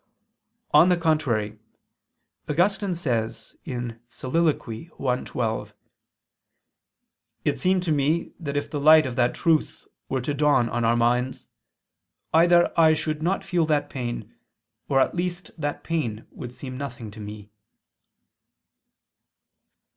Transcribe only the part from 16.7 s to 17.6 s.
nothing to me."